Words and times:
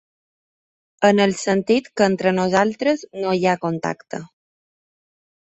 En 1.09 1.19
el 1.25 1.33
sentit 1.41 1.89
que 2.01 2.07
entre 2.13 2.33
nosaltres 2.39 3.05
no 3.27 3.35
hi 3.41 3.47
ha 3.51 3.55
contacte. 3.69 4.25